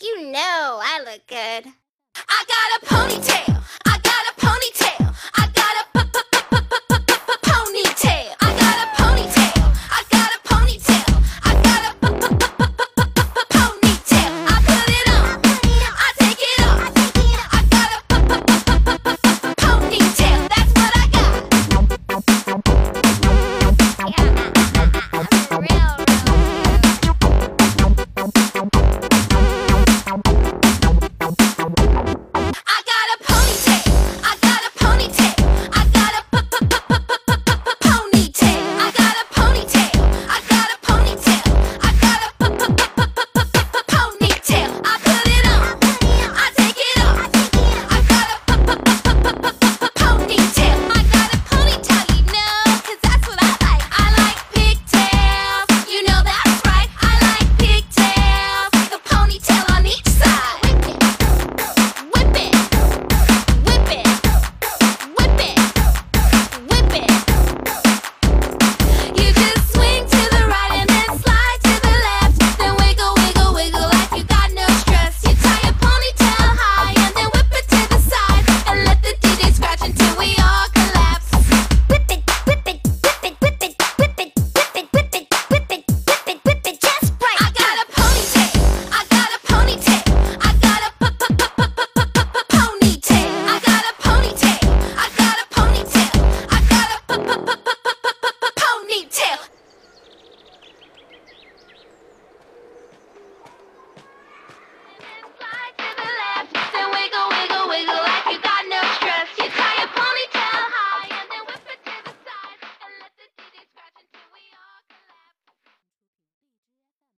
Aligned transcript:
You 0.00 0.30
know 0.30 0.80
I 0.82 1.02
look 1.04 1.26
good. 1.26 1.72